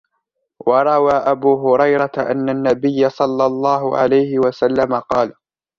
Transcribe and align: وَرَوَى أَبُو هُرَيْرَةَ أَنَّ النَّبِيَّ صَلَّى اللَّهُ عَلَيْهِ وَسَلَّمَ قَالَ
وَرَوَى 0.67 1.11
أَبُو 1.13 1.67
هُرَيْرَةَ 1.69 2.11
أَنَّ 2.17 2.49
النَّبِيَّ 2.49 3.09
صَلَّى 3.09 3.45
اللَّهُ 3.45 3.97
عَلَيْهِ 3.97 4.39
وَسَلَّمَ 4.39 4.95
قَالَ 4.95 5.33